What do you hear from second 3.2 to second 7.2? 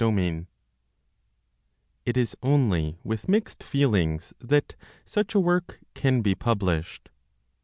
mixed feelings that such a work can be published.